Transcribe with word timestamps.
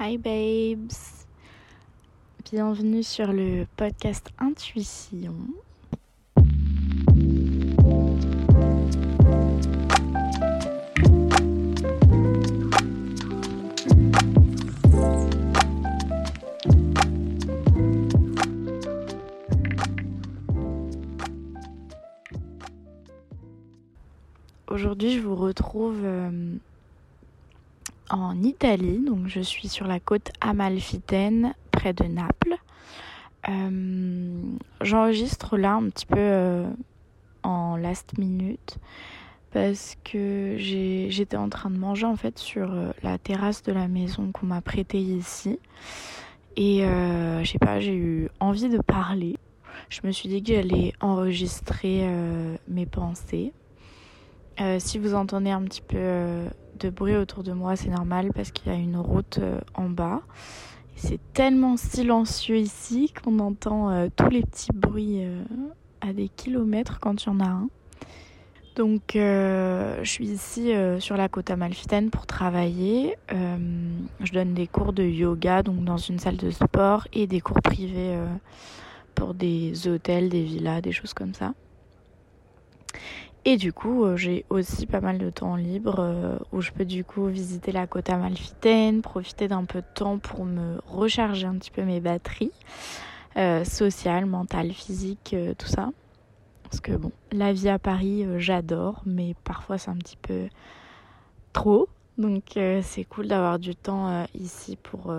Hi 0.00 0.18
babes, 0.18 0.90
bienvenue 2.50 3.04
sur 3.04 3.32
le 3.32 3.64
podcast 3.76 4.28
Intuition. 4.40 5.36
Aujourd'hui, 24.66 25.12
je 25.12 25.20
vous 25.20 25.36
retrouve 25.36 26.00
euh, 26.02 26.56
en 28.14 28.42
Italie. 28.42 29.00
Donc, 29.04 29.26
je 29.26 29.40
suis 29.40 29.68
sur 29.68 29.86
la 29.86 30.00
côte 30.00 30.30
amalfitaine, 30.40 31.54
près 31.70 31.92
de 31.92 32.04
Naples. 32.04 32.56
Euh, 33.48 34.42
j'enregistre 34.80 35.56
là 35.56 35.74
un 35.74 35.88
petit 35.90 36.06
peu 36.06 36.18
euh, 36.18 36.66
en 37.42 37.76
last 37.76 38.16
minute 38.16 38.78
parce 39.52 39.96
que 40.02 40.56
j'étais 40.58 41.36
en 41.36 41.48
train 41.48 41.70
de 41.70 41.76
manger 41.76 42.06
en 42.06 42.16
fait 42.16 42.38
sur 42.38 42.74
la 43.04 43.18
terrasse 43.18 43.62
de 43.62 43.70
la 43.70 43.86
maison 43.86 44.32
qu'on 44.32 44.46
m'a 44.46 44.60
prêtée 44.60 45.00
ici. 45.00 45.60
Et 46.56 46.80
je 46.80 47.48
sais 47.48 47.60
pas, 47.60 47.78
j'ai 47.78 47.94
eu 47.94 48.28
envie 48.40 48.68
de 48.68 48.78
parler. 48.78 49.36
Je 49.90 50.00
me 50.02 50.10
suis 50.10 50.28
dit 50.28 50.42
que 50.42 50.54
j'allais 50.54 50.92
enregistrer 51.00 52.04
mes 52.66 52.86
pensées 52.86 53.52
euh, 54.60 54.78
si 54.78 54.98
vous 54.98 55.14
entendez 55.14 55.50
un 55.50 55.62
petit 55.62 55.82
peu 55.82 55.96
euh, 55.98 56.48
de 56.78 56.90
bruit 56.90 57.16
autour 57.16 57.42
de 57.42 57.52
moi, 57.52 57.76
c'est 57.76 57.88
normal 57.88 58.30
parce 58.34 58.50
qu'il 58.50 58.72
y 58.72 58.74
a 58.74 58.78
une 58.78 58.96
route 58.96 59.38
euh, 59.38 59.60
en 59.74 59.88
bas. 59.88 60.22
C'est 60.96 61.20
tellement 61.32 61.76
silencieux 61.76 62.56
ici 62.56 63.12
qu'on 63.12 63.38
entend 63.40 64.08
tous 64.14 64.28
les 64.28 64.42
petits 64.42 64.72
bruits 64.72 65.26
à 66.00 66.12
des 66.12 66.28
kilomètres 66.28 67.00
quand 67.00 67.24
il 67.24 67.26
y 67.26 67.30
en 67.30 67.40
a 67.40 67.48
un. 67.48 67.68
Donc 68.76 69.02
je 69.14 70.00
suis 70.04 70.28
ici 70.28 70.72
sur 71.00 71.16
la 71.16 71.28
côte 71.28 71.50
amalfitaine 71.50 72.10
pour 72.10 72.26
travailler. 72.26 73.16
je 73.28 74.32
donne 74.32 74.54
des 74.54 74.68
cours 74.68 74.92
de 74.92 75.02
yoga 75.02 75.64
donc 75.64 75.84
dans 75.84 75.96
une 75.96 76.20
salle 76.20 76.36
de 76.36 76.50
sport 76.52 77.08
et 77.12 77.26
des 77.26 77.40
cours 77.40 77.60
privés 77.60 78.16
pour 79.16 79.34
des 79.34 79.88
hôtels, 79.88 80.28
des 80.28 80.42
villas, 80.42 80.80
des 80.80 80.92
choses 80.92 81.12
comme 81.12 81.34
ça. 81.34 81.54
Et 83.46 83.58
du 83.58 83.74
coup, 83.74 84.04
euh, 84.04 84.16
j'ai 84.16 84.46
aussi 84.48 84.86
pas 84.86 85.02
mal 85.02 85.18
de 85.18 85.28
temps 85.28 85.56
libre 85.56 85.96
euh, 85.98 86.38
où 86.52 86.62
je 86.62 86.70
peux 86.72 86.86
du 86.86 87.04
coup 87.04 87.26
visiter 87.26 87.72
la 87.72 87.86
côte 87.86 88.08
amalfitaine, 88.08 89.02
profiter 89.02 89.48
d'un 89.48 89.64
peu 89.64 89.80
de 89.80 89.86
temps 89.94 90.18
pour 90.18 90.46
me 90.46 90.78
recharger 90.86 91.46
un 91.46 91.56
petit 91.56 91.70
peu 91.70 91.82
mes 91.82 92.00
batteries 92.00 92.52
euh, 93.36 93.62
sociales, 93.64 94.24
mentales, 94.24 94.72
physiques, 94.72 95.36
tout 95.58 95.66
ça. 95.66 95.90
Parce 96.62 96.80
que 96.80 96.92
bon, 96.92 97.12
la 97.32 97.52
vie 97.52 97.68
à 97.68 97.78
Paris, 97.78 98.26
j'adore, 98.38 99.02
mais 99.04 99.34
parfois 99.44 99.76
c'est 99.76 99.90
un 99.90 99.96
petit 99.96 100.16
peu 100.16 100.48
trop. 101.52 101.88
Donc 102.16 102.58
c'est 102.82 103.04
cool 103.04 103.28
d'avoir 103.28 103.58
du 103.58 103.76
temps 103.76 104.24
ici 104.34 104.76
pour, 104.76 105.14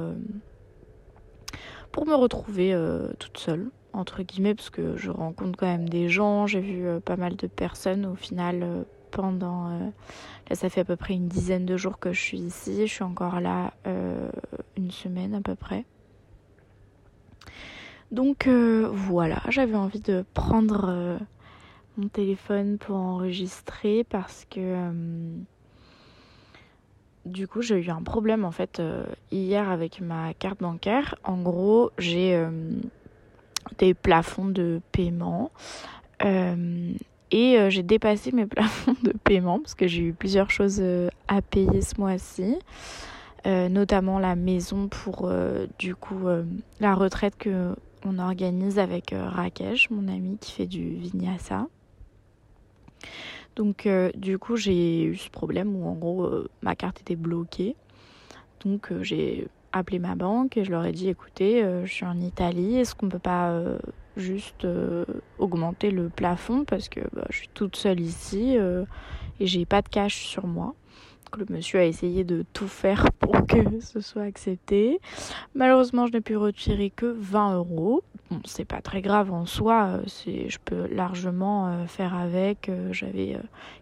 pour 1.91 2.07
me 2.07 2.15
retrouver 2.15 2.75
toute 3.19 3.37
seule 3.37 3.69
entre 3.95 4.23
guillemets, 4.23 4.55
parce 4.55 4.69
que 4.69 4.97
je 4.97 5.09
rencontre 5.09 5.57
quand 5.57 5.67
même 5.67 5.87
des 5.87 6.09
gens, 6.09 6.47
j'ai 6.47 6.59
vu 6.59 6.85
euh, 6.85 6.99
pas 6.99 7.15
mal 7.15 7.35
de 7.35 7.47
personnes 7.47 8.05
au 8.05 8.15
final 8.15 8.61
euh, 8.61 8.83
pendant... 9.11 9.69
Euh, 9.69 9.89
là, 10.49 10.55
ça 10.55 10.69
fait 10.69 10.81
à 10.81 10.85
peu 10.85 10.95
près 10.95 11.13
une 11.13 11.27
dizaine 11.27 11.65
de 11.65 11.77
jours 11.77 11.99
que 11.99 12.11
je 12.11 12.21
suis 12.21 12.39
ici, 12.39 12.87
je 12.87 12.93
suis 12.93 13.03
encore 13.03 13.39
là 13.39 13.73
une 14.77 14.91
semaine 14.91 15.33
à 15.33 15.41
peu 15.41 15.55
près. 15.55 15.85
Donc 18.11 18.47
voilà, 18.47 19.41
j'avais 19.49 19.75
envie 19.75 20.01
de 20.01 20.23
prendre 20.33 21.17
mon 21.97 22.07
téléphone 22.09 22.77
pour 22.77 22.97
enregistrer 22.97 24.03
parce 24.03 24.45
que 24.49 24.91
du 27.25 27.47
coup 27.47 27.61
j'ai 27.61 27.83
eu 27.83 27.89
un 27.89 28.03
problème 28.03 28.45
en 28.45 28.51
fait 28.51 28.81
hier 29.31 29.69
avec 29.69 30.01
ma 30.01 30.33
carte 30.33 30.59
bancaire. 30.59 31.15
En 31.23 31.41
gros 31.41 31.91
j'ai 31.97 32.45
des 33.77 33.93
plafonds 33.93 34.45
de 34.45 34.81
paiement. 34.91 35.51
Euh, 36.23 36.93
et 37.31 37.59
euh, 37.59 37.69
j'ai 37.69 37.83
dépassé 37.83 38.31
mes 38.31 38.45
plafonds 38.45 38.95
de 39.03 39.11
paiement 39.23 39.59
parce 39.59 39.75
que 39.75 39.87
j'ai 39.87 40.03
eu 40.03 40.13
plusieurs 40.13 40.51
choses 40.51 40.79
euh, 40.81 41.09
à 41.27 41.41
payer 41.41 41.81
ce 41.81 41.99
mois-ci. 41.99 42.57
notamment 43.45 44.17
la 44.17 44.35
maison 44.35 44.87
pour 44.87 45.31
du 45.77 45.93
coup 45.95 46.25
la 46.79 46.95
retraite 46.95 47.35
que 47.37 47.75
on 48.03 48.17
organise 48.17 48.79
avec 48.79 49.13
Rakesh, 49.15 49.91
mon 49.91 50.07
ami 50.07 50.37
qui 50.41 50.51
fait 50.51 50.65
du 50.65 50.95
vinyasa. 50.95 51.67
Donc 53.55 53.87
du 54.15 54.39
coup 54.39 54.55
j'ai 54.55 55.03
eu 55.03 55.15
ce 55.15 55.29
problème 55.29 55.75
où 55.75 55.87
en 55.87 55.93
gros 55.93 56.27
ma 56.63 56.75
carte 56.75 57.01
était 57.01 57.15
bloquée. 57.15 57.75
Donc 58.61 58.91
j'ai 59.03 59.47
appelé 59.75 59.99
ma 59.99 60.15
banque 60.15 60.57
et 60.57 60.63
je 60.63 60.71
leur 60.71 60.85
ai 60.85 60.91
dit 60.91 61.09
écoutez, 61.09 61.63
euh, 61.63 61.85
je 61.85 61.93
suis 61.93 62.05
en 62.05 62.19
Italie, 62.19 62.77
est-ce 62.77 62.95
qu'on 62.95 63.09
peut 63.09 63.19
pas 63.19 63.49
euh, 63.49 63.77
juste 64.15 64.63
euh, 64.63 65.05
augmenter 65.37 65.91
le 65.91 66.07
plafond 66.09 66.63
parce 66.63 66.87
que 66.87 67.01
bah, 67.13 67.25
je 67.29 67.37
suis 67.37 67.49
toute 67.53 67.75
seule 67.75 67.99
ici 67.99 68.55
et 69.39 69.45
j'ai 69.45 69.65
pas 69.65 69.81
de 69.81 69.89
cash 69.89 70.25
sur 70.25 70.47
moi. 70.47 70.73
Donc, 71.25 71.49
le 71.49 71.55
monsieur 71.55 71.79
a 71.79 71.85
essayé 71.85 72.23
de 72.23 72.45
tout 72.53 72.67
faire 72.67 73.11
pour 73.19 73.45
que 73.45 73.81
ce 73.81 73.99
soit 73.99 74.21
accepté. 74.21 75.01
Malheureusement, 75.55 76.07
je 76.07 76.13
n'ai 76.13 76.21
pu 76.21 76.37
retirer 76.37 76.89
que 76.89 77.07
20 77.07 77.55
euros. 77.55 78.03
Bon, 78.31 78.39
c'est 78.45 78.65
pas 78.65 78.81
très 78.81 79.01
grave 79.01 79.33
en 79.33 79.45
soi, 79.45 79.99
je 80.05 80.57
peux 80.63 80.87
largement 80.87 81.85
faire 81.87 82.15
avec. 82.15 82.71
J'avais 82.91 83.37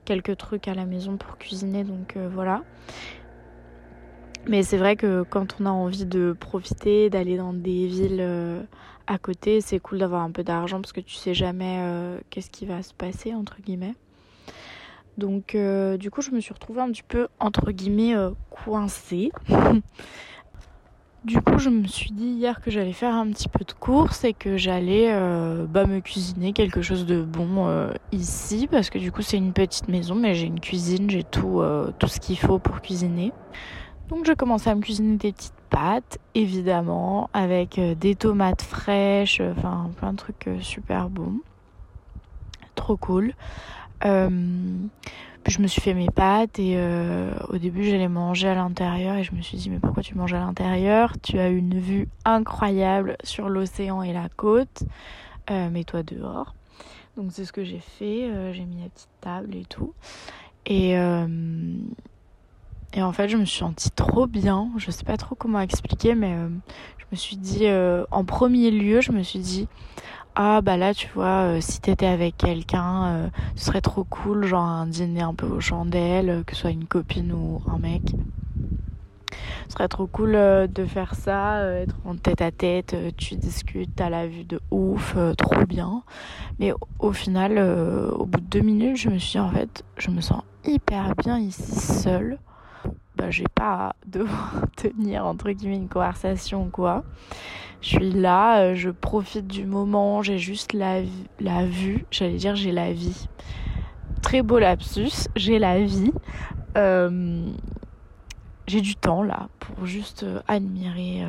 quelques 0.05 0.37
trucs 0.37 0.67
à 0.67 0.73
la 0.73 0.85
maison 0.85 1.17
pour 1.17 1.37
cuisiner, 1.37 1.83
donc 1.83 2.17
voilà. 2.33 2.63
Mais 4.47 4.61
c'est 4.63 4.77
vrai 4.77 4.95
que 4.95 5.23
quand 5.29 5.55
on 5.61 5.65
a 5.65 5.69
envie 5.69 6.05
de 6.05 6.35
profiter, 6.37 7.09
d'aller 7.09 7.37
dans 7.37 7.53
des 7.53 7.87
villes 7.87 8.19
euh, 8.19 8.61
à 9.07 9.17
côté, 9.17 9.61
c'est 9.61 9.79
cool 9.79 9.99
d'avoir 9.99 10.21
un 10.21 10.31
peu 10.31 10.43
d'argent 10.43 10.81
parce 10.81 10.91
que 10.91 10.99
tu 10.99 11.15
sais 11.15 11.33
jamais 11.33 11.77
euh, 11.79 12.19
qu'est-ce 12.29 12.49
qui 12.49 12.65
va 12.65 12.83
se 12.83 12.93
passer, 12.93 13.33
entre 13.33 13.61
guillemets. 13.61 13.95
Donc 15.17 15.55
euh, 15.55 15.95
du 15.95 16.11
coup, 16.11 16.21
je 16.21 16.31
me 16.31 16.41
suis 16.41 16.53
retrouvée 16.53 16.81
un 16.81 16.91
petit 16.91 17.03
peu, 17.03 17.27
entre 17.39 17.71
guillemets, 17.71 18.15
coincée. 18.49 19.31
du 21.23 21.39
coup, 21.39 21.57
je 21.57 21.69
me 21.69 21.87
suis 21.87 22.11
dit 22.11 22.27
hier 22.27 22.59
que 22.59 22.69
j'allais 22.69 22.91
faire 22.91 23.13
un 23.13 23.29
petit 23.31 23.47
peu 23.47 23.63
de 23.63 23.71
course 23.71 24.25
et 24.25 24.33
que 24.33 24.57
j'allais 24.57 25.09
bah, 25.69 25.85
me 25.85 26.01
cuisiner 26.01 26.51
quelque 26.51 26.81
chose 26.81 27.05
de 27.05 27.21
bon 27.21 27.93
ici 28.11 28.67
parce 28.69 28.89
que 28.89 28.97
du 28.97 29.13
coup, 29.13 29.21
c'est 29.21 29.37
une 29.37 29.53
petite 29.53 29.87
maison, 29.87 30.15
mais 30.15 30.35
j'ai 30.35 30.47
une 30.47 30.59
cuisine, 30.59 31.09
j'ai 31.09 31.23
tout, 31.23 31.61
tout 31.97 32.07
ce 32.07 32.19
qu'il 32.19 32.37
faut 32.37 32.59
pour 32.59 32.81
cuisiner. 32.81 33.31
Donc 34.09 34.25
j'ai 34.25 34.35
commencé 34.35 34.69
à 34.69 34.75
me 34.75 34.81
cuisiner 34.81 35.17
des 35.17 35.31
petites 35.31 35.53
pâtes, 35.69 36.19
évidemment, 36.35 37.29
avec 37.33 37.79
euh, 37.79 37.95
des 37.95 38.15
tomates 38.15 38.61
fraîches, 38.61 39.39
euh, 39.39 39.53
enfin 39.57 39.89
plein 39.97 40.11
de 40.11 40.17
trucs 40.17 40.47
euh, 40.47 40.59
super 40.59 41.09
bons. 41.09 41.39
Trop 42.75 42.97
cool. 42.97 43.33
puis 44.01 45.53
je 45.53 45.61
me 45.61 45.67
suis 45.67 45.81
fait 45.81 45.93
mes 45.93 46.09
pâtes 46.09 46.59
et 46.59 46.77
au 47.49 47.57
début 47.57 47.83
j'allais 47.83 48.07
manger 48.07 48.49
à 48.49 48.55
l'intérieur 48.55 49.15
et 49.15 49.23
je 49.23 49.33
me 49.33 49.41
suis 49.41 49.57
dit 49.57 49.69
mais 49.69 49.79
pourquoi 49.79 50.03
tu 50.03 50.15
manges 50.15 50.33
à 50.33 50.39
l'intérieur? 50.39 51.13
Tu 51.21 51.39
as 51.39 51.49
une 51.49 51.79
vue 51.79 52.07
incroyable 52.25 53.15
sur 53.23 53.47
l'océan 53.49 54.01
et 54.01 54.11
la 54.11 54.27
côte. 54.35 54.83
Mets-toi 55.49 56.03
dehors. 56.03 56.55
Donc 57.15 57.31
c'est 57.31 57.45
ce 57.45 57.53
que 57.53 57.63
j'ai 57.63 57.79
fait. 57.79 58.53
j'ai 58.53 58.65
mis 58.65 58.81
la 58.81 58.89
petite 58.89 59.09
table 59.21 59.55
et 59.55 59.65
tout. 59.65 59.93
Et 60.65 60.97
et 62.95 63.01
en 63.01 63.11
fait, 63.11 63.27
je 63.27 63.37
me 63.37 63.45
suis 63.45 63.59
sentie 63.59 63.89
trop 63.91 64.27
bien. 64.27 64.69
Je 64.77 64.91
sais 64.91 65.03
pas 65.03 65.17
trop 65.17 65.35
comment 65.35 65.59
expliquer, 65.59 66.13
mais 66.13 66.33
euh, 66.33 66.49
je 66.99 67.05
me 67.11 67.17
suis 67.17 67.37
dit, 67.37 67.65
euh, 67.65 68.05
en 68.11 68.23
premier 68.23 68.69
lieu, 68.69 69.01
je 69.01 69.11
me 69.11 69.23
suis 69.23 69.39
dit, 69.39 69.67
ah 70.35 70.61
bah 70.61 70.77
là, 70.77 70.93
tu 70.93 71.09
vois, 71.13 71.55
euh, 71.55 71.61
si 71.61 71.81
t'étais 71.81 72.05
avec 72.05 72.37
quelqu'un, 72.37 73.31
ce 73.55 73.65
serait 73.65 73.81
trop 73.81 74.03
cool, 74.03 74.45
genre 74.45 74.63
un 74.63 74.85
dîner 74.85 75.21
un 75.21 75.33
peu 75.33 75.47
aux 75.47 75.59
chandelles, 75.59 76.43
que 76.45 76.55
ce 76.55 76.61
soit 76.61 76.71
une 76.71 76.85
copine 76.85 77.31
ou 77.33 77.61
un 77.67 77.79
mec. 77.79 78.03
Ce 79.67 79.73
serait 79.73 79.87
trop 79.87 80.05
cool 80.05 80.33
de 80.33 80.85
faire 80.85 81.15
ça, 81.15 81.65
être 81.65 81.95
en 82.05 82.15
tête 82.15 82.41
à 82.41 82.51
tête, 82.51 82.95
tu 83.17 83.35
discutes, 83.35 83.89
t'as 83.95 84.09
la 84.09 84.27
vue 84.27 84.43
de 84.43 84.59
ouf, 84.69 85.15
trop 85.35 85.65
bien. 85.65 86.03
Mais 86.59 86.73
au 86.99 87.11
final, 87.11 87.57
au 87.57 88.25
bout 88.25 88.39
de 88.39 88.45
deux 88.45 88.61
minutes, 88.61 88.97
je 88.97 89.09
me 89.09 89.17
suis 89.17 89.31
dit, 89.31 89.39
en 89.39 89.49
fait, 89.49 89.83
je 89.97 90.11
me 90.11 90.21
sens 90.21 90.43
hyper 90.63 91.15
bien 91.15 91.39
ici 91.39 91.79
seule. 91.79 92.37
Bah, 93.15 93.29
j'ai 93.29 93.45
pas 93.53 93.73
à 93.73 93.95
devoir 94.07 94.53
tenir 94.75 95.25
entre 95.25 95.51
guillemets 95.51 95.77
une 95.77 95.89
conversation 95.89 96.69
quoi. 96.69 97.03
Je 97.81 97.89
suis 97.89 98.11
là, 98.11 98.61
euh, 98.61 98.75
je 98.75 98.89
profite 98.89 99.47
du 99.47 99.65
moment, 99.65 100.21
j'ai 100.21 100.37
juste 100.37 100.73
la, 100.73 101.01
la 101.39 101.65
vue, 101.65 102.05
j'allais 102.11 102.37
dire 102.37 102.55
j'ai 102.55 102.71
la 102.71 102.93
vie. 102.93 103.27
Très 104.21 104.41
beau 104.41 104.57
lapsus, 104.57 105.27
j'ai 105.35 105.59
la 105.59 105.83
vie. 105.83 106.13
Euh, 106.77 107.51
j'ai 108.67 108.81
du 108.81 108.95
temps 108.95 109.21
là 109.21 109.49
pour 109.59 109.85
juste 109.85 110.25
admirer 110.47 111.23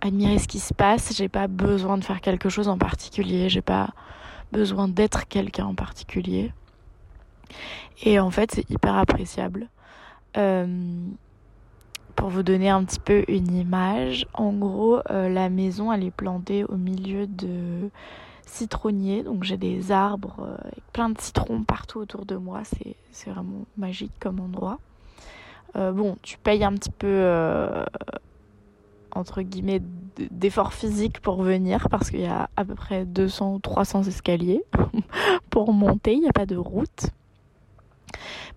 admirer 0.00 0.38
ce 0.38 0.48
qui 0.48 0.60
se 0.60 0.74
passe. 0.74 1.14
J'ai 1.16 1.28
pas 1.28 1.48
besoin 1.48 1.98
de 1.98 2.04
faire 2.04 2.20
quelque 2.20 2.48
chose 2.48 2.68
en 2.68 2.78
particulier. 2.78 3.48
J'ai 3.48 3.62
pas 3.62 3.90
besoin 4.52 4.88
d'être 4.88 5.28
quelqu'un 5.28 5.66
en 5.66 5.74
particulier. 5.74 6.52
Et 8.02 8.18
en 8.18 8.30
fait, 8.30 8.52
c'est 8.52 8.70
hyper 8.70 8.96
appréciable. 8.96 9.68
Euh, 10.36 11.06
pour 12.16 12.28
vous 12.28 12.42
donner 12.42 12.68
un 12.68 12.84
petit 12.84 13.00
peu 13.00 13.24
une 13.28 13.54
image, 13.54 14.26
en 14.34 14.52
gros, 14.52 14.98
euh, 15.10 15.28
la 15.28 15.48
maison, 15.48 15.92
elle 15.92 16.04
est 16.04 16.10
plantée 16.10 16.64
au 16.64 16.76
milieu 16.76 17.26
de 17.26 17.88
citronniers. 18.44 19.22
Donc 19.22 19.44
j'ai 19.44 19.56
des 19.56 19.90
arbres 19.90 20.36
euh, 20.40 20.56
avec 20.64 20.84
plein 20.92 21.08
de 21.08 21.20
citrons 21.20 21.62
partout 21.62 21.98
autour 21.98 22.26
de 22.26 22.36
moi. 22.36 22.62
C'est 23.12 23.30
vraiment 23.30 23.64
magique 23.76 24.12
comme 24.20 24.40
endroit. 24.40 24.78
bon, 25.74 26.16
tu 26.22 26.36
payes 26.38 26.64
un 26.64 26.74
petit 26.74 26.90
peu 26.90 27.24
entre 29.12 29.42
guillemets 29.42 29.82
d'effort 30.30 30.72
physique 30.72 31.20
pour 31.20 31.42
venir 31.42 31.88
parce 31.88 32.10
qu'il 32.10 32.20
y 32.20 32.26
a 32.26 32.50
à 32.56 32.64
peu 32.64 32.74
près 32.74 33.04
200 33.04 33.54
ou 33.54 33.58
300 33.58 34.04
escaliers 34.04 34.62
pour 35.50 35.72
monter, 35.72 36.12
il 36.12 36.20
n'y 36.20 36.28
a 36.28 36.32
pas 36.32 36.46
de 36.46 36.56
route. 36.56 37.10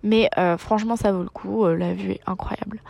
Mais 0.02 0.28
euh, 0.38 0.56
franchement 0.56 0.96
ça 0.96 1.12
vaut 1.12 1.22
le 1.22 1.28
coup, 1.28 1.64
euh, 1.64 1.76
la 1.76 1.94
vue 1.94 2.12
est 2.12 2.20
incroyable. 2.26 2.80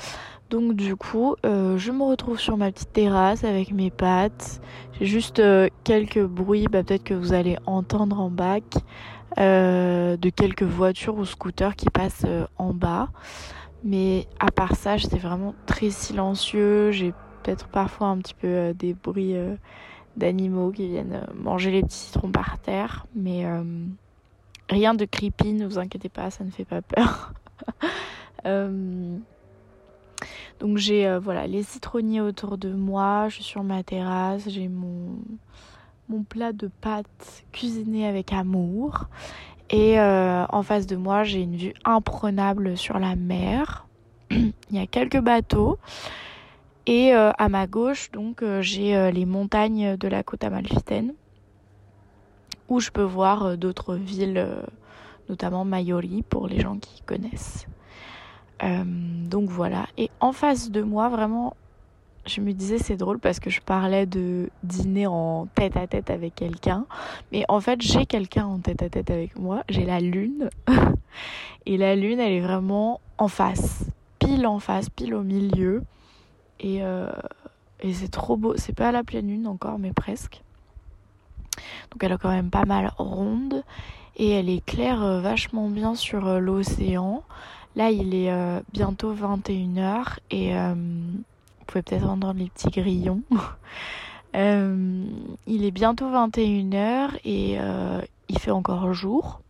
Donc 0.50 0.74
du 0.74 0.94
coup, 0.96 1.36
euh, 1.46 1.78
je 1.78 1.90
me 1.90 2.02
retrouve 2.02 2.38
sur 2.38 2.56
ma 2.56 2.70
petite 2.70 2.92
terrasse 2.92 3.44
avec 3.44 3.72
mes 3.72 3.90
pattes. 3.90 4.60
J'ai 4.98 5.06
juste 5.06 5.42
quelques 5.84 6.22
bruits, 6.22 6.66
bah, 6.70 6.82
peut-être 6.82 7.04
que 7.04 7.14
vous 7.14 7.32
allez 7.32 7.56
entendre 7.66 8.20
en 8.20 8.30
bac, 8.30 8.64
de 9.36 10.30
quelques 10.30 10.62
voitures 10.62 11.16
ou 11.16 11.24
scooters 11.24 11.74
qui 11.74 11.90
passent 11.90 12.26
en 12.56 12.72
bas. 12.72 13.08
Mais 13.82 14.28
à 14.38 14.52
part 14.52 14.76
ça, 14.76 14.96
j'étais 14.96 15.18
vraiment 15.18 15.54
très 15.66 15.90
silencieux. 15.90 16.92
J'ai 16.92 17.12
peut-être 17.42 17.66
parfois 17.66 18.08
un 18.08 18.18
petit 18.18 18.34
peu 18.34 18.72
des 18.74 18.94
bruits 18.94 19.34
d'animaux 20.16 20.70
qui 20.70 20.88
viennent 20.88 21.26
manger 21.34 21.72
les 21.72 21.82
petits 21.82 21.96
citrons 21.96 22.30
par 22.30 22.58
terre. 22.58 23.06
Mais 23.16 23.44
rien 24.68 24.94
de 24.94 25.04
creepy, 25.04 25.52
ne 25.52 25.66
vous 25.66 25.78
inquiétez 25.78 26.08
pas, 26.08 26.30
ça 26.30 26.44
ne 26.44 26.50
fait 26.50 26.64
pas 26.64 26.82
peur. 26.82 27.32
donc 30.60 30.76
j'ai 30.76 31.18
voilà 31.18 31.46
les 31.46 31.62
citronniers 31.62 32.20
autour 32.20 32.58
de 32.58 32.72
moi, 32.72 33.28
je 33.28 33.36
suis 33.36 33.44
sur 33.44 33.64
ma 33.64 33.82
terrasse, 33.82 34.48
j'ai 34.48 34.68
mon, 34.68 35.16
plat 36.28 36.52
de 36.52 36.68
pâtes 36.80 37.44
cuisiné 37.52 38.06
avec 38.06 38.32
amour. 38.32 39.06
Et 39.70 39.98
en 39.98 40.62
face 40.62 40.86
de 40.86 40.96
moi, 40.96 41.24
j'ai 41.24 41.40
une 41.40 41.56
vue 41.56 41.74
imprenable 41.84 42.76
sur 42.76 42.98
la 42.98 43.16
mer. 43.16 43.86
Il 44.30 44.52
y 44.70 44.78
a 44.78 44.86
quelques 44.86 45.20
bateaux. 45.20 45.78
Et 46.86 47.14
euh, 47.14 47.30
à 47.38 47.48
ma 47.48 47.66
gauche, 47.66 48.10
donc, 48.10 48.42
euh, 48.42 48.60
j'ai 48.60 48.94
euh, 48.94 49.10
les 49.10 49.24
montagnes 49.24 49.96
de 49.96 50.08
la 50.08 50.22
côte 50.22 50.44
amalfitaine, 50.44 51.14
je 52.80 52.90
peux 52.90 53.02
voir 53.02 53.56
d'autres 53.56 53.94
villes, 53.94 54.46
notamment 55.28 55.64
Mayori, 55.64 56.22
pour 56.28 56.48
les 56.48 56.60
gens 56.60 56.78
qui 56.78 57.02
connaissent. 57.02 57.66
donc 58.60 59.48
voilà. 59.50 59.86
Et 59.98 60.10
en 60.20 60.32
face 60.32 60.70
de 60.70 60.82
moi, 60.82 61.08
vraiment, 61.08 61.56
je 62.26 62.40
me 62.40 62.52
disais 62.52 62.78
c'est 62.78 62.96
drôle 62.96 63.18
parce 63.18 63.40
que 63.40 63.50
je 63.50 63.60
parlais 63.60 64.06
de 64.06 64.48
dîner 64.62 65.06
en 65.06 65.46
tête 65.54 65.76
à 65.76 65.86
tête 65.86 66.10
avec 66.10 66.34
quelqu'un. 66.34 66.86
Mais 67.32 67.44
en 67.48 67.60
fait, 67.60 67.80
j'ai 67.82 68.06
quelqu'un 68.06 68.46
en 68.46 68.58
tête 68.58 68.82
à 68.82 68.88
tête 68.88 69.10
avec 69.10 69.38
moi. 69.38 69.62
J'ai 69.68 69.84
la 69.84 70.00
lune. 70.00 70.48
Et 71.66 71.76
la 71.76 71.96
lune, 71.96 72.20
elle 72.20 72.32
est 72.32 72.40
vraiment 72.40 73.00
en 73.18 73.28
face. 73.28 73.84
Pile 74.18 74.46
en 74.46 74.58
face, 74.58 74.90
pile 74.90 75.14
au 75.14 75.22
milieu. 75.22 75.82
Et, 76.60 76.82
euh, 76.82 77.10
et 77.80 77.92
c'est 77.92 78.08
trop 78.08 78.36
beau. 78.36 78.54
C'est 78.56 78.74
pas 78.74 78.88
à 78.88 78.92
la 78.92 79.04
pleine 79.04 79.28
lune 79.28 79.46
encore, 79.46 79.78
mais 79.78 79.92
presque. 79.92 80.42
Donc 81.90 82.02
elle 82.02 82.12
est 82.12 82.18
quand 82.18 82.30
même 82.30 82.50
pas 82.50 82.64
mal 82.64 82.92
ronde. 82.98 83.62
Et 84.16 84.30
elle 84.30 84.48
éclaire 84.48 85.02
euh, 85.02 85.20
vachement 85.20 85.68
bien 85.68 85.94
sur 85.94 86.26
euh, 86.26 86.38
l'océan. 86.38 87.22
Là, 87.76 87.90
il 87.90 88.14
est 88.14 88.30
bientôt 88.72 89.12
21h 89.12 90.18
et 90.30 90.54
vous 90.54 91.64
pouvez 91.66 91.82
peut-être 91.82 92.08
entendre 92.08 92.38
les 92.38 92.48
petits 92.48 92.70
grillons. 92.70 93.22
il 94.32 95.64
est 95.64 95.70
bientôt 95.72 96.08
21h 96.08 97.18
et 97.24 97.58
il 98.28 98.38
fait 98.38 98.52
encore 98.52 98.94
jour. 98.94 99.40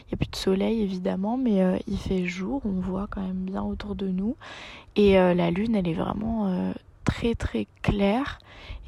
Il 0.00 0.06
n'y 0.10 0.14
a 0.14 0.16
plus 0.16 0.30
de 0.30 0.36
soleil 0.36 0.82
évidemment, 0.82 1.36
mais 1.36 1.62
euh, 1.62 1.78
il 1.86 1.98
fait 1.98 2.26
jour, 2.26 2.62
on 2.64 2.80
voit 2.80 3.06
quand 3.10 3.20
même 3.20 3.44
bien 3.44 3.62
autour 3.62 3.94
de 3.94 4.08
nous. 4.08 4.36
Et 4.96 5.18
euh, 5.18 5.34
la 5.34 5.50
lune, 5.50 5.74
elle 5.74 5.88
est 5.88 5.94
vraiment 5.94 6.48
euh, 6.48 6.72
très 7.04 7.34
très 7.34 7.66
claire. 7.82 8.38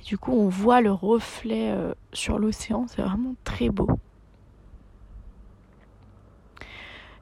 Et 0.00 0.04
du 0.04 0.18
coup, 0.18 0.32
on 0.32 0.48
voit 0.48 0.80
le 0.80 0.92
reflet 0.92 1.74
sur 2.12 2.38
l'océan, 2.38 2.86
c'est 2.88 3.02
vraiment 3.02 3.34
très 3.44 3.68
beau. 3.68 3.88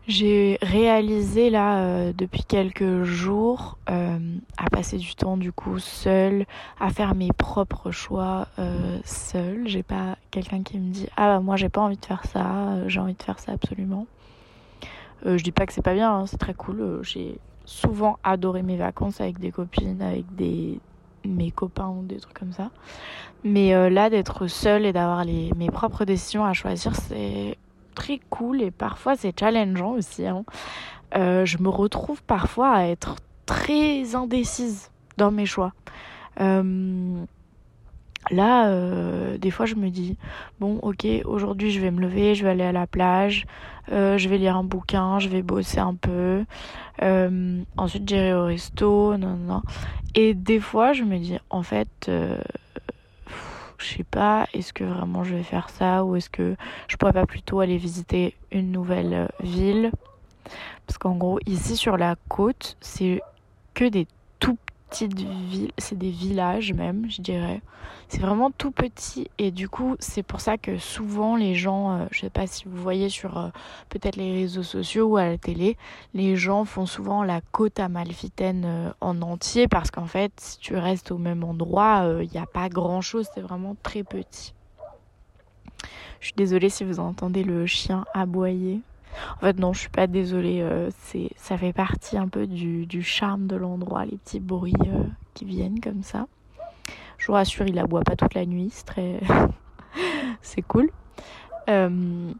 J'ai 0.06 0.58
réalisé 0.60 1.48
là 1.48 1.78
euh, 1.78 2.12
depuis 2.12 2.44
quelques 2.44 3.04
jours 3.04 3.78
euh, 3.88 4.18
à 4.58 4.68
passer 4.68 4.98
du 4.98 5.14
temps 5.14 5.38
du 5.38 5.50
coup 5.50 5.78
seule, 5.78 6.44
à 6.78 6.90
faire 6.90 7.14
mes 7.14 7.30
propres 7.32 7.90
choix 7.90 8.48
euh, 8.58 8.98
seule. 9.04 9.66
J'ai 9.66 9.82
pas 9.82 10.18
quelqu'un 10.30 10.62
qui 10.62 10.78
me 10.78 10.92
dit 10.92 11.08
ah 11.16 11.28
bah 11.28 11.40
moi 11.40 11.56
j'ai 11.56 11.70
pas 11.70 11.80
envie 11.80 11.96
de 11.96 12.04
faire 12.04 12.26
ça, 12.26 12.86
j'ai 12.86 13.00
envie 13.00 13.14
de 13.14 13.22
faire 13.22 13.38
ça 13.38 13.52
absolument. 13.52 14.06
je 15.24 15.42
dis 15.42 15.52
pas 15.52 15.64
que 15.64 15.72
c'est 15.72 15.80
pas 15.80 15.94
bien, 15.94 16.12
hein, 16.12 16.26
c'est 16.26 16.36
très 16.36 16.54
cool. 16.54 17.00
j'ai 17.02 17.38
souvent 17.64 18.18
adoré 18.22 18.62
mes 18.62 18.76
vacances 18.76 19.20
avec 19.20 19.38
des 19.38 19.50
copines, 19.50 20.02
avec 20.02 20.24
des 20.34 20.80
mes 21.26 21.50
copains 21.50 21.88
ou 21.88 22.02
des 22.02 22.16
trucs 22.16 22.38
comme 22.38 22.52
ça. 22.52 22.70
Mais 23.44 23.90
là 23.90 24.10
d'être 24.10 24.46
seule 24.46 24.84
et 24.84 24.92
d'avoir 24.92 25.24
les 25.24 25.50
mes 25.56 25.70
propres 25.70 26.04
décisions 26.04 26.44
à 26.44 26.52
choisir, 26.52 26.94
c'est 26.94 27.56
très 27.94 28.20
cool 28.28 28.60
et 28.60 28.70
parfois 28.70 29.16
c'est 29.16 29.38
challengeant 29.38 29.92
aussi. 29.92 30.26
Hein. 30.26 30.44
Euh, 31.16 31.44
je 31.44 31.58
me 31.58 31.68
retrouve 31.68 32.22
parfois 32.22 32.70
à 32.72 32.86
être 32.86 33.16
très 33.46 34.14
indécise 34.14 34.90
dans 35.16 35.30
mes 35.30 35.46
choix. 35.46 35.72
Euh, 36.40 37.24
là, 38.30 38.68
euh, 38.68 39.38
des 39.38 39.50
fois, 39.50 39.66
je 39.66 39.76
me 39.76 39.90
dis 39.90 40.16
bon, 40.58 40.78
ok, 40.78 41.06
aujourd'hui, 41.24 41.70
je 41.70 41.80
vais 41.80 41.90
me 41.90 42.00
lever, 42.00 42.34
je 42.34 42.44
vais 42.44 42.50
aller 42.50 42.64
à 42.64 42.72
la 42.72 42.86
plage, 42.86 43.46
je 43.88 44.28
vais 44.28 44.38
lire 44.38 44.56
un 44.56 44.64
bouquin, 44.64 45.18
je 45.18 45.28
vais 45.28 45.42
bosser 45.42 45.78
un 45.78 45.94
peu. 45.94 46.44
ensuite, 47.76 48.08
j'irai 48.08 48.34
au 48.34 48.44
resto, 48.44 49.16
non, 49.16 49.36
non. 49.36 49.62
Et 50.14 50.34
des 50.34 50.60
fois, 50.60 50.92
je 50.92 51.02
me 51.02 51.18
dis 51.18 51.38
en 51.50 51.62
fait 51.62 52.10
je 53.84 53.98
sais 53.98 54.04
pas, 54.04 54.46
est-ce 54.52 54.72
que 54.72 54.84
vraiment 54.84 55.24
je 55.24 55.34
vais 55.34 55.42
faire 55.42 55.68
ça 55.70 56.04
ou 56.04 56.16
est-ce 56.16 56.30
que 56.30 56.56
je 56.88 56.96
pourrais 56.96 57.12
pas 57.12 57.26
plutôt 57.26 57.60
aller 57.60 57.76
visiter 57.76 58.34
une 58.50 58.72
nouvelle 58.72 59.14
euh, 59.14 59.26
ville? 59.40 59.92
Parce 60.86 60.98
qu'en 60.98 61.16
gros, 61.16 61.38
ici 61.46 61.76
sur 61.76 61.96
la 61.96 62.16
côte, 62.28 62.76
c'est 62.80 63.20
que 63.74 63.84
des 63.84 64.06
petites 64.88 65.18
villes, 65.18 65.72
c'est 65.78 65.98
des 65.98 66.10
villages 66.10 66.72
même, 66.72 67.10
je 67.10 67.22
dirais. 67.22 67.60
C'est 68.08 68.20
vraiment 68.20 68.50
tout 68.50 68.70
petit 68.70 69.28
et 69.38 69.50
du 69.50 69.68
coup, 69.68 69.96
c'est 69.98 70.22
pour 70.22 70.40
ça 70.40 70.56
que 70.58 70.78
souvent 70.78 71.36
les 71.36 71.54
gens, 71.54 71.92
euh, 71.92 72.06
je 72.10 72.20
sais 72.20 72.30
pas 72.30 72.46
si 72.46 72.64
vous 72.66 72.80
voyez 72.80 73.08
sur 73.08 73.38
euh, 73.38 73.48
peut-être 73.88 74.16
les 74.16 74.32
réseaux 74.32 74.62
sociaux 74.62 75.06
ou 75.06 75.16
à 75.16 75.26
la 75.26 75.38
télé, 75.38 75.76
les 76.12 76.36
gens 76.36 76.64
font 76.64 76.86
souvent 76.86 77.22
la 77.24 77.40
côte 77.40 77.80
amalfitaine 77.80 78.64
euh, 78.64 78.90
en 79.00 79.20
entier 79.22 79.68
parce 79.68 79.90
qu'en 79.90 80.06
fait, 80.06 80.32
si 80.38 80.58
tu 80.58 80.76
restes 80.76 81.10
au 81.10 81.18
même 81.18 81.44
endroit, 81.44 82.06
il 82.22 82.30
n'y 82.30 82.38
a 82.38 82.46
pas 82.46 82.68
grand-chose, 82.68 83.26
c'est 83.34 83.40
vraiment 83.40 83.76
très 83.82 84.04
petit. 84.04 84.54
Je 86.20 86.26
suis 86.26 86.34
désolée 86.36 86.70
si 86.70 86.84
vous 86.84 87.00
entendez 87.00 87.42
le 87.42 87.66
chien 87.66 88.04
aboyer. 88.14 88.80
En 89.36 89.40
fait, 89.40 89.58
non, 89.58 89.72
je 89.72 89.80
suis 89.80 89.88
pas 89.88 90.06
désolée. 90.06 90.60
Euh, 90.60 90.90
c'est, 91.02 91.30
ça 91.36 91.56
fait 91.56 91.72
partie 91.72 92.16
un 92.16 92.28
peu 92.28 92.46
du, 92.46 93.02
charme 93.02 93.46
de 93.46 93.56
l'endroit, 93.56 94.04
les 94.04 94.16
petits 94.16 94.40
bruits 94.40 94.74
euh, 94.86 95.04
qui 95.34 95.44
viennent 95.44 95.80
comme 95.80 96.02
ça. 96.02 96.26
Je 97.18 97.26
vous 97.26 97.32
rassure, 97.32 97.66
il 97.66 97.78
aboie 97.78 98.02
pas 98.02 98.16
toute 98.16 98.34
la 98.34 98.44
nuit, 98.44 98.68
c'est 98.70 98.84
très, 98.84 99.20
c'est 100.42 100.62
cool. 100.62 100.90
Euh, 101.68 102.32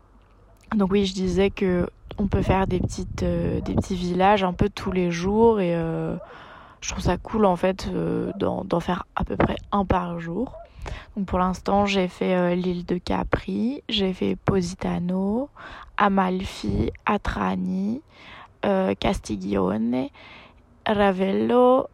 donc 0.75 0.90
oui, 0.90 1.07
je 1.07 1.14
disais 1.14 1.50
que 1.50 1.88
on 2.19 2.26
peut 2.26 2.43
faire 2.43 2.66
des 2.66 2.81
petits 2.81 3.95
villages 3.95 4.45
un 4.45 4.52
peu 4.52 4.69
tous 4.69 4.93
les 4.93 5.11
jours 5.11 5.61
et 5.61 5.73
je 6.81 6.88
trouve 6.88 7.02
ça 7.02 7.16
cool 7.16 7.45
en 7.45 7.57
fait 7.57 7.88
d'en 8.37 8.81
faire 8.81 9.04
à 9.16 9.25
peu 9.25 9.37
près 9.37 9.57
un 9.73 9.85
par 9.85 10.21
jour. 10.21 10.54
Donc 11.16 11.26
pour 11.26 11.38
l'instant, 11.38 11.86
j'ai 11.86 12.08
fait 12.08 12.34
euh, 12.34 12.54
l'île 12.54 12.84
de 12.84 12.98
Capri, 12.98 13.82
j'ai 13.88 14.12
fait 14.12 14.36
Positano, 14.36 15.48
Amalfi, 15.96 16.90
Atrani, 17.06 18.02
euh, 18.64 18.94
Castiglione, 18.98 20.08
Ravello, 20.86 21.86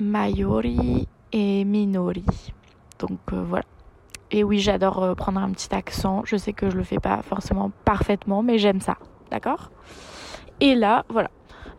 Maiori 0.00 1.08
et 1.32 1.64
Minori. 1.64 2.24
Donc 2.98 3.18
euh, 3.32 3.42
voilà. 3.42 3.64
Et 4.30 4.42
oui, 4.42 4.58
j'adore 4.58 5.14
prendre 5.16 5.40
un 5.40 5.50
petit 5.50 5.74
accent. 5.74 6.22
Je 6.24 6.36
sais 6.36 6.52
que 6.52 6.70
je 6.70 6.76
le 6.76 6.82
fais 6.82 6.98
pas 6.98 7.22
forcément 7.22 7.70
parfaitement, 7.84 8.42
mais 8.42 8.58
j'aime 8.58 8.80
ça. 8.80 8.96
D'accord? 9.30 9.70
Et 10.60 10.74
là, 10.74 11.04
voilà. 11.08 11.30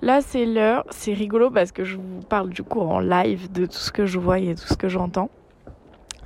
Là, 0.01 0.21
c'est 0.21 0.45
l'heure. 0.45 0.85
C'est 0.89 1.13
rigolo 1.13 1.49
parce 1.49 1.71
que 1.71 1.83
je 1.83 1.97
vous 1.97 2.21
parle 2.29 2.49
du 2.49 2.63
coup 2.63 2.81
en 2.81 2.99
live 2.99 3.51
de 3.51 3.65
tout 3.65 3.77
ce 3.77 3.91
que 3.91 4.05
je 4.05 4.19
vois 4.19 4.39
et 4.39 4.55
tout 4.55 4.67
ce 4.67 4.77
que 4.77 4.87
j'entends. 4.87 5.29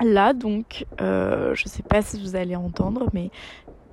Là, 0.01 0.33
donc, 0.33 0.85
euh, 1.01 1.53
je 1.55 1.67
sais 1.67 1.83
pas 1.83 2.01
si 2.01 2.21
vous 2.21 2.35
allez 2.35 2.55
entendre, 2.55 3.09
mais 3.13 3.31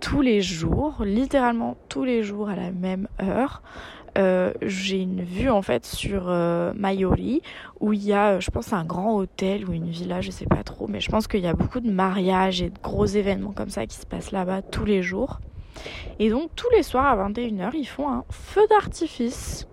tous 0.00 0.22
les 0.22 0.40
jours, 0.40 1.02
littéralement 1.04 1.76
tous 1.88 2.04
les 2.04 2.22
jours 2.22 2.48
à 2.48 2.54
la 2.54 2.70
même 2.70 3.08
heure, 3.20 3.62
euh, 4.18 4.52
j'ai 4.62 5.00
une 5.00 5.22
vue 5.22 5.50
en 5.50 5.60
fait 5.60 5.84
sur 5.84 6.26
euh, 6.28 6.72
Mayori 6.74 7.42
où 7.80 7.92
il 7.92 8.02
y 8.02 8.14
a, 8.14 8.40
je 8.40 8.50
pense, 8.50 8.72
un 8.72 8.84
grand 8.84 9.14
hôtel 9.16 9.68
ou 9.68 9.72
une 9.72 9.90
villa, 9.90 10.20
je 10.20 10.30
sais 10.30 10.46
pas 10.46 10.62
trop, 10.62 10.86
mais 10.88 11.00
je 11.00 11.10
pense 11.10 11.26
qu'il 11.26 11.40
y 11.40 11.46
a 11.46 11.52
beaucoup 11.52 11.80
de 11.80 11.90
mariages 11.90 12.62
et 12.62 12.70
de 12.70 12.78
gros 12.82 13.04
événements 13.04 13.52
comme 13.52 13.68
ça 13.68 13.86
qui 13.86 13.96
se 13.96 14.06
passent 14.06 14.32
là-bas 14.32 14.62
tous 14.62 14.84
les 14.84 15.02
jours. 15.02 15.40
Et 16.18 16.30
donc 16.30 16.50
tous 16.56 16.70
les 16.70 16.82
soirs 16.82 17.06
à 17.06 17.28
21h, 17.28 17.72
ils 17.74 17.86
font 17.86 18.08
un 18.08 18.24
feu 18.30 18.62
d'artifice. 18.70 19.68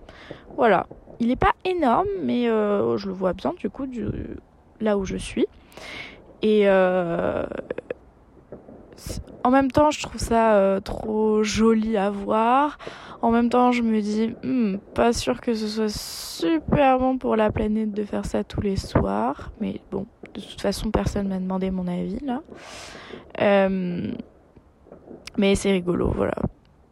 Voilà. 0.58 0.88
Il 1.20 1.28
n'est 1.28 1.38
pas 1.38 1.54
énorme, 1.64 2.08
mais 2.22 2.50
euh, 2.50 2.98
je 2.98 3.08
le 3.08 3.14
vois 3.14 3.34
bien 3.34 3.54
du 3.58 3.70
coup 3.70 3.86
là 4.82 4.98
où 4.98 5.06
je 5.06 5.16
suis. 5.16 5.46
Et 6.44 6.68
euh, 6.68 7.46
en 9.46 9.50
même 9.50 9.72
temps, 9.72 9.92
je 9.92 10.02
trouve 10.02 10.20
ça 10.20 10.56
euh, 10.56 10.82
trop 10.82 11.42
joli 11.42 11.96
à 11.96 12.10
voir. 12.10 12.78
En 13.22 13.32
même 13.32 13.50
temps, 13.50 13.72
je 13.72 13.82
me 13.82 14.02
dis, 14.02 14.36
hmm, 14.44 14.76
pas 14.94 15.14
sûr 15.14 15.40
que 15.40 15.54
ce 15.54 15.68
soit 15.68 15.90
super 15.90 17.00
bon 17.00 17.18
pour 17.18 17.38
la 17.38 17.50
planète 17.50 17.94
de 17.94 18.04
faire 18.04 18.26
ça 18.26 18.44
tous 18.44 18.60
les 18.60 18.76
soirs. 18.76 19.54
Mais 19.62 19.80
bon, 19.90 20.06
de 20.34 20.42
toute 20.42 20.60
façon, 20.60 20.92
personne 20.92 21.30
m'a 21.30 21.40
demandé 21.40 21.72
mon 21.72 21.88
avis 21.88 22.20
là. 22.20 22.42
Euh, 23.40 24.12
mais 25.38 25.56
c'est 25.56 25.72
rigolo, 25.72 26.12
voilà. 26.14 26.36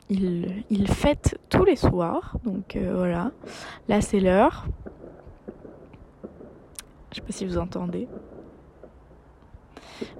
Il, 0.10 0.64
il 0.70 0.88
fête 0.88 1.38
tous 1.50 1.66
les 1.66 1.76
soirs, 1.76 2.38
donc 2.46 2.78
voilà. 2.78 3.32
Là, 3.90 4.00
c'est 4.00 4.22
l'heure. 4.22 4.66
Je 7.12 7.18
sais 7.18 7.22
pas 7.22 7.32
si 7.34 7.46
vous 7.46 7.58
entendez. 7.58 8.08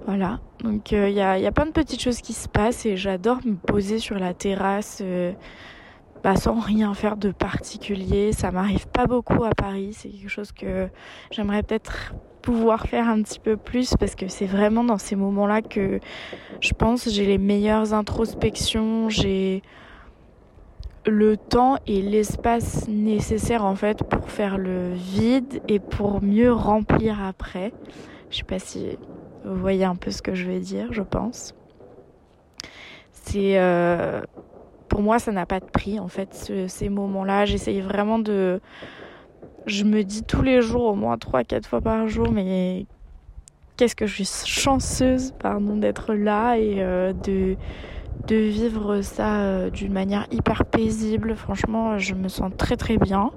Voilà, 0.06 0.40
donc 0.62 0.92
il 0.92 0.98
euh, 0.98 1.08
y, 1.10 1.20
a, 1.20 1.38
y, 1.38 1.50
plein 1.50 1.66
de 1.66 1.70
petites 1.70 2.00
choses 2.00 2.20
qui 2.20 2.32
se 2.32 2.48
passent 2.48 2.86
et 2.86 2.96
j'adore 2.96 3.38
me 3.44 3.54
poser 3.54 3.98
sur 3.98 4.18
la 4.18 4.34
terrasse 4.34 5.00
euh, 5.02 5.32
bah, 6.22 6.36
sans 6.36 6.60
rien 6.60 6.94
faire 6.94 7.16
de 7.16 7.30
particulier. 7.30 8.32
Ça 8.32 8.50
m'arrive 8.50 8.86
pas 8.88 9.06
beaucoup 9.06 9.44
à 9.44 9.50
Paris, 9.50 9.92
c'est 9.92 10.08
quelque 10.08 10.28
chose 10.28 10.52
que 10.52 10.88
j'aimerais 11.30 11.62
peut-être 11.62 12.14
pouvoir 12.42 12.86
faire 12.86 13.08
un 13.08 13.22
petit 13.22 13.38
peu 13.38 13.56
plus 13.56 13.94
parce 13.98 14.14
que 14.14 14.28
c'est 14.28 14.46
vraiment 14.46 14.82
dans 14.82 14.98
ces 14.98 15.14
moments-là 15.14 15.62
que 15.62 16.00
je 16.60 16.72
pense 16.74 17.08
j'ai 17.08 17.24
les 17.24 17.38
meilleures 17.38 17.94
introspections, 17.94 19.08
j'ai 19.08 19.62
le 21.06 21.36
temps 21.36 21.78
et 21.86 22.02
l'espace 22.02 22.86
nécessaires 22.88 23.64
en 23.64 23.74
fait 23.74 24.02
pour 24.04 24.30
faire 24.30 24.58
le 24.58 24.92
vide 24.92 25.62
et 25.68 25.78
pour 25.78 26.22
mieux 26.22 26.52
remplir 26.52 27.22
après. 27.22 27.72
Je 28.30 28.38
sais 28.38 28.44
pas 28.44 28.58
si 28.58 28.98
vous 29.44 29.56
voyez 29.56 29.84
un 29.84 29.96
peu 29.96 30.10
ce 30.10 30.22
que 30.22 30.34
je 30.34 30.46
vais 30.46 30.60
dire, 30.60 30.92
je 30.92 31.02
pense. 31.02 31.54
C'est 33.12 33.58
euh, 33.58 34.22
pour 34.88 35.02
moi, 35.02 35.18
ça 35.18 35.32
n'a 35.32 35.46
pas 35.46 35.60
de 35.60 35.64
prix 35.64 35.98
en 35.98 36.08
fait. 36.08 36.52
ces 36.68 36.88
moments-là, 36.88 37.44
j'essaye 37.44 37.80
vraiment 37.80 38.18
de. 38.18 38.60
Je 39.66 39.84
me 39.84 40.02
dis 40.02 40.24
tous 40.24 40.42
les 40.42 40.60
jours, 40.60 40.84
au 40.84 40.94
moins 40.94 41.16
3-4 41.16 41.66
fois 41.66 41.80
par 41.80 42.08
jour, 42.08 42.32
mais 42.32 42.86
qu'est-ce 43.76 43.94
que 43.94 44.06
je 44.06 44.22
suis 44.22 44.46
chanceuse, 44.46 45.32
pardon, 45.38 45.76
d'être 45.76 46.14
là 46.14 46.56
et 46.56 46.82
euh, 46.82 47.12
de 47.12 47.56
de 48.26 48.36
vivre 48.36 49.00
ça 49.00 49.40
euh, 49.40 49.70
d'une 49.70 49.92
manière 49.92 50.26
hyper 50.30 50.64
paisible. 50.64 51.34
Franchement, 51.34 51.98
je 51.98 52.14
me 52.14 52.28
sens 52.28 52.52
très 52.56 52.76
très 52.76 52.96
bien. 52.96 53.30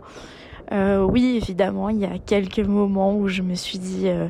Euh, 0.72 1.04
oui, 1.04 1.40
évidemment, 1.42 1.90
il 1.90 1.98
y 1.98 2.06
a 2.06 2.18
quelques 2.18 2.60
moments 2.60 3.16
où 3.16 3.28
je 3.28 3.42
me 3.42 3.56
suis 3.56 3.78
dit, 3.78 4.08
euh, 4.08 4.28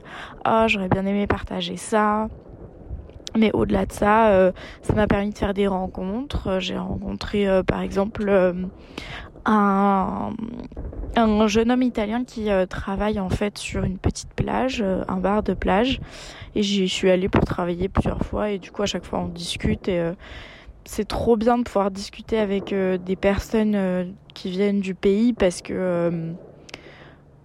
oh, 0.48 0.65
j'aurais 0.68 0.89
bien 0.89 1.06
aimé 1.06 1.27
partager 1.27 1.77
ça. 1.77 2.27
Mais 3.38 3.51
au-delà 3.54 3.86
de 3.86 3.92
ça, 3.92 4.30
euh, 4.30 4.51
ça 4.82 4.94
m'a 4.94 5.08
permis 5.08 5.32
de 5.32 5.38
faire 5.38 5.54
des 5.54 5.68
rencontres. 5.68 6.60
J'ai 6.60 6.77
rencontré, 6.77 7.48
par 7.68 7.82
exemple, 7.82 8.56
un, 9.46 10.30
un 11.18 11.48
jeune 11.48 11.72
homme 11.72 11.82
italien 11.82 12.24
qui 12.24 12.48
travaille 12.70 13.20
en 13.20 13.30
fait 13.30 13.58
sur 13.58 13.84
une 13.84 13.98
petite 13.98 14.34
plage, 14.34 14.82
un 15.10 15.18
bar 15.18 15.44
de 15.44 15.54
plage. 15.54 16.00
Et 16.56 16.63
j'y 16.63 16.88
suis 16.88 17.10
allée 17.12 17.27
pour 17.27 17.44
travailler 17.44 17.89
plusieurs 17.89 18.22
fois. 18.22 18.51
Et 18.51 18.58
du 18.58 18.72
coup, 18.72 18.84
à 18.84 18.86
chaque 18.86 19.04
fois, 19.04 19.20
on 19.20 19.27
discute. 19.27 19.89
Et 19.89 20.01
c'est 20.86 21.08
trop 21.08 21.36
bien 21.36 21.58
de 21.58 21.63
pouvoir 21.63 21.92
discuter 21.92 22.38
avec 22.38 22.72
euh, 22.72 22.98
des 22.98 23.15
personnes 23.15 23.75
euh, 23.75 24.06
qui 24.34 24.50
viennent 24.50 24.80
du 24.80 24.96
pays 24.96 25.34
parce 25.34 25.62
que 25.62 25.74
euh, 25.74 26.32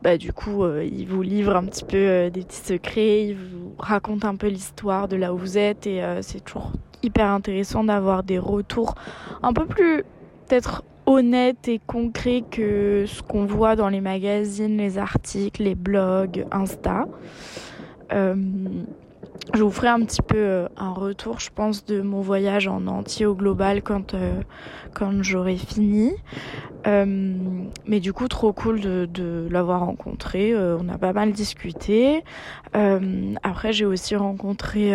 bah, 0.03 0.17
du 0.17 0.33
coup 0.33 0.65
ils 0.81 1.07
vous 1.07 1.23
livrent 1.23 1.57
un 1.57 1.65
petit 1.65 1.85
peu 1.85 2.31
des 2.31 2.43
petits 2.43 2.65
secrets, 2.65 3.27
ils 3.29 3.37
vous 3.37 3.75
racontent 3.79 4.29
un 4.29 4.37
peu 4.37 4.47
l'histoire 4.47 5.09
de 5.09 5.17
là 5.17 5.35
où 5.35 5.37
vous 5.37 5.59
êtes 5.59 5.87
et 5.87 6.03
c'est 6.23 6.43
toujours 6.43 6.73
hyper 7.03 7.27
intéressant 7.27 7.85
d'avoir 7.85 8.23
des 8.23 8.39
retours 8.39 8.95
un 9.43 9.53
peu 9.53 9.67
plus 9.67 10.05
peut-être 10.49 10.85
honnêtes 11.05 11.69
et 11.69 11.81
concrets 11.87 12.45
que 12.51 13.05
ce 13.07 13.23
qu'on 13.23 13.45
voit 13.45 13.77
dans 13.77 13.91
les 13.91 14.01
magazines, 14.01 14.79
les 14.79 14.97
articles, 14.97 15.63
les 15.63 15.75
blogs, 15.75 16.47
Insta. 16.51 17.07
Je 19.53 19.65
vous 19.65 19.71
ferai 19.71 19.89
un 19.89 20.01
petit 20.05 20.23
peu 20.23 20.37
euh, 20.37 20.69
un 20.77 20.93
retour, 20.93 21.41
je 21.41 21.51
pense, 21.53 21.85
de 21.85 22.03
mon 22.03 22.21
voyage 22.21 22.69
en 22.69 22.87
entier 22.87 23.27
au 23.27 23.35
global 23.35 23.83
quand, 23.83 24.15
euh, 24.15 24.43
quand 24.95 25.23
j'aurai 25.23 25.57
fini. 25.57 26.13
Euh, 26.87 27.05
mais 27.85 28.01
du 28.01 28.13
coup, 28.13 28.29
trop 28.29 28.53
cool 28.53 28.81
de, 28.81 29.49
l'avoir 29.51 29.81
rencontré. 29.81 30.55
on 30.57 30.89
a 30.89 30.99
pas 30.99 31.13
mal 31.13 31.33
discuté. 31.33 32.23
après, 32.73 33.73
j'ai 33.73 33.85
aussi 33.85 34.15
rencontré 34.15 34.95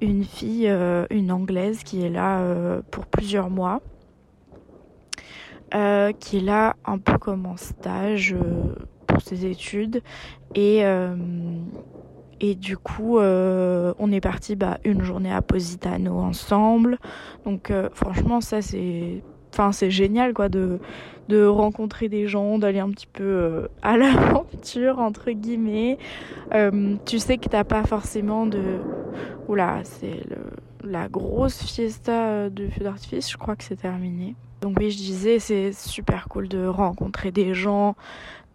une 0.00 0.24
fille, 0.24 0.70
une 1.10 1.32
anglaise, 1.32 1.82
qui 1.82 2.04
est 2.04 2.10
là 2.10 2.42
pour 2.90 3.06
plusieurs 3.06 3.50
mois. 3.50 3.80
qui 5.72 6.36
est 6.36 6.44
là 6.44 6.76
un 6.84 6.98
peu 6.98 7.18
comme 7.18 7.46
en 7.46 7.56
stage 7.56 8.36
pour 9.06 9.20
ses 9.20 9.46
études 9.46 10.02
et 10.54 10.84
et 12.40 12.54
du 12.54 12.76
coup, 12.76 13.18
euh, 13.18 13.94
on 13.98 14.12
est 14.12 14.20
parti 14.20 14.56
bah, 14.56 14.78
une 14.84 15.02
journée 15.02 15.32
à 15.32 15.42
Positano 15.42 16.18
ensemble. 16.18 16.98
Donc 17.44 17.70
euh, 17.70 17.88
franchement, 17.94 18.40
ça 18.40 18.60
c'est, 18.60 19.22
enfin 19.52 19.72
c'est 19.72 19.90
génial 19.90 20.34
quoi 20.34 20.48
de 20.48 20.78
de 21.28 21.44
rencontrer 21.44 22.08
des 22.08 22.28
gens, 22.28 22.56
d'aller 22.56 22.78
un 22.78 22.90
petit 22.90 23.08
peu 23.08 23.24
euh, 23.24 23.68
à 23.82 23.96
l'aventure 23.98 25.00
entre 25.00 25.30
guillemets. 25.32 25.98
tu 27.04 27.18
sais 27.18 27.38
que 27.38 27.48
t'as 27.48 27.64
pas 27.64 27.82
forcément 27.82 28.46
de, 28.46 28.62
oula, 29.48 29.80
c'est 29.82 30.22
la 30.84 31.08
grosse 31.08 31.62
fiesta 31.64 32.48
de 32.48 32.68
feu 32.68 32.84
d'artifice. 32.84 33.30
Je 33.30 33.36
crois 33.36 33.56
que 33.56 33.64
c'est 33.64 33.76
terminé. 33.76 34.36
Donc 34.60 34.76
oui, 34.78 34.90
je 34.90 34.96
disais, 34.96 35.38
c'est 35.38 35.72
super 35.72 36.28
cool 36.28 36.48
de 36.48 36.66
rencontrer 36.66 37.30
des 37.30 37.54
gens, 37.54 37.94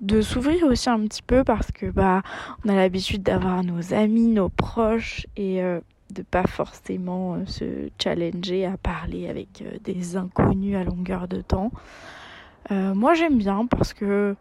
de 0.01 0.21
s'ouvrir 0.21 0.65
aussi 0.65 0.89
un 0.89 0.99
petit 1.01 1.21
peu 1.21 1.43
parce 1.43 1.71
que 1.71 1.85
bah 1.85 2.23
on 2.65 2.69
a 2.69 2.75
l'habitude 2.75 3.21
d'avoir 3.21 3.63
nos 3.63 3.93
amis, 3.93 4.27
nos 4.27 4.49
proches 4.49 5.27
et 5.37 5.61
euh, 5.61 5.79
de 6.09 6.23
pas 6.23 6.47
forcément 6.47 7.35
euh, 7.35 7.45
se 7.45 7.89
challenger 8.01 8.65
à 8.65 8.77
parler 8.77 9.29
avec 9.29 9.61
euh, 9.61 9.77
des 9.83 10.17
inconnus 10.17 10.75
à 10.75 10.83
longueur 10.83 11.27
de 11.27 11.41
temps. 11.41 11.71
moi 12.69 13.13
j'aime 13.13 13.37
bien 13.37 13.67
parce 13.67 13.93
que 13.93 14.35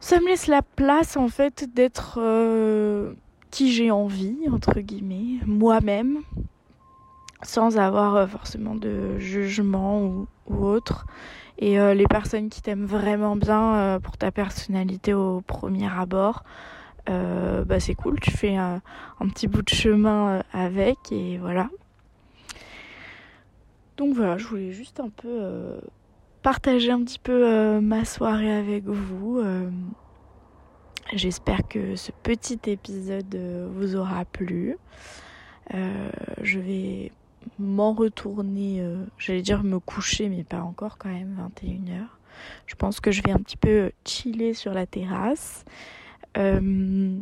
ça 0.00 0.20
me 0.20 0.26
laisse 0.26 0.46
la 0.46 0.62
place 0.62 1.16
en 1.16 1.28
fait 1.28 1.68
d'être 1.74 2.20
qui 3.50 3.72
j'ai 3.72 3.90
envie 3.90 4.48
entre 4.50 4.80
guillemets 4.80 5.40
moi-même 5.46 6.18
sans 7.42 7.78
avoir 7.78 8.28
forcément 8.28 8.76
de 8.76 9.18
jugement 9.18 10.04
ou, 10.04 10.26
ou 10.46 10.64
autre. 10.64 11.06
Et 11.62 11.78
euh, 11.78 11.94
les 11.94 12.08
personnes 12.08 12.48
qui 12.48 12.60
t'aiment 12.60 12.86
vraiment 12.86 13.36
bien 13.36 13.76
euh, 13.76 13.98
pour 14.00 14.16
ta 14.16 14.32
personnalité 14.32 15.14
au 15.14 15.42
premier 15.42 15.88
abord, 15.88 16.42
euh, 17.08 17.64
bah 17.64 17.78
c'est 17.78 17.94
cool, 17.94 18.18
tu 18.18 18.32
fais 18.32 18.56
un, 18.56 18.80
petit 19.28 19.46
bout 19.46 19.62
de 19.62 19.68
chemin 19.68 20.42
avec 20.52 20.96
et 21.12 21.38
voilà. 21.38 21.68
Donc 23.96 24.16
voilà, 24.16 24.38
je 24.38 24.46
voulais 24.48 24.72
juste 24.72 24.98
un 24.98 25.08
peu 25.08 25.78
partager 26.42 26.90
un 26.90 27.04
petit 27.04 27.20
peu 27.20 27.78
ma 27.78 28.04
soirée 28.04 28.52
avec 28.52 28.82
vous. 28.82 29.40
J'espère 31.12 31.68
que 31.68 31.94
ce 31.94 32.10
petit 32.24 32.58
épisode 32.66 33.38
vous 33.72 33.94
aura 33.94 34.24
plu. 34.24 34.76
je 35.70 36.58
vais 36.58 37.12
m'en 37.58 37.92
retourner, 37.92 38.80
euh, 38.80 39.04
j'allais 39.18 39.42
dire 39.42 39.62
me 39.62 39.78
coucher, 39.78 40.28
mais 40.28 40.44
pas 40.44 40.60
encore 40.60 40.98
quand 40.98 41.08
même, 41.08 41.36
21h. 41.56 42.06
Je 42.66 42.74
pense 42.74 43.00
que 43.00 43.10
je 43.10 43.22
vais 43.22 43.30
un 43.30 43.38
petit 43.38 43.56
peu 43.56 43.92
chiller 44.04 44.54
sur 44.54 44.72
la 44.72 44.86
terrasse, 44.86 45.64
euh, 46.38 47.18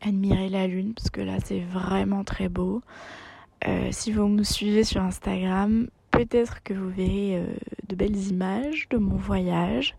admirer 0.00 0.48
la 0.48 0.66
lune, 0.66 0.94
parce 0.94 1.10
que 1.10 1.20
là 1.20 1.38
c'est 1.44 1.60
vraiment 1.60 2.24
très 2.24 2.48
beau. 2.48 2.82
Euh, 3.66 3.88
si 3.90 4.12
vous 4.12 4.28
me 4.28 4.44
suivez 4.44 4.84
sur 4.84 5.02
Instagram, 5.02 5.88
peut-être 6.10 6.62
que 6.62 6.74
vous 6.74 6.90
verrez 6.90 7.44
de 7.88 7.96
belles 7.96 8.28
images 8.28 8.88
de 8.90 8.98
mon 8.98 9.16
voyage. 9.16 9.96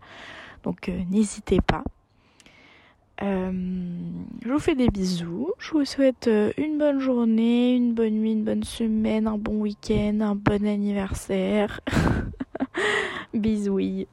Donc 0.64 0.90
n'hésitez 1.10 1.60
pas. 1.60 1.84
Je 3.20 4.48
vous 4.48 4.58
fais 4.58 4.74
des 4.74 4.88
bisous. 4.88 5.50
Je 5.58 5.72
vous 5.72 5.84
souhaite 5.84 6.30
une 6.56 6.78
bonne 6.78 7.00
journée, 7.00 7.74
une 7.74 7.92
bonne 7.92 8.14
nuit, 8.14 8.32
une 8.32 8.44
bonne 8.44 8.64
semaine, 8.64 9.26
un 9.26 9.38
bon 9.38 9.60
week-end, 9.60 10.18
un 10.20 10.34
bon 10.34 10.66
anniversaire. 10.66 11.80
Bisous. 13.34 14.06